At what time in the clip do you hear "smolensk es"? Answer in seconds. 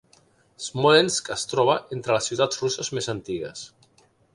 0.67-1.45